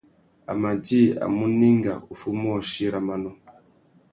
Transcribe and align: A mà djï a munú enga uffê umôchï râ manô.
A 0.51 0.51
mà 0.61 0.71
djï 0.85 1.03
a 1.23 1.25
munú 1.37 1.65
enga 1.71 1.95
uffê 2.11 2.27
umôchï 2.35 2.85
râ 2.93 2.99
manô. 3.07 3.31